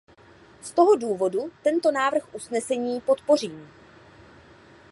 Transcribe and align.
Z 0.61 0.71
toho 0.71 0.95
důvodu 0.95 1.39
tento 1.63 1.91
návrh 1.91 2.35
usnesení 2.35 3.01
podpořím. 3.01 3.69